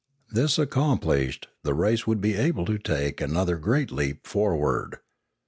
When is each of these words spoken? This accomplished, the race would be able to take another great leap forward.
This 0.31 0.57
accomplished, 0.57 1.47
the 1.61 1.75
race 1.75 2.07
would 2.07 2.21
be 2.21 2.33
able 2.33 2.65
to 2.65 2.79
take 2.79 3.21
another 3.21 3.55
great 3.57 3.91
leap 3.91 4.25
forward. 4.25 4.97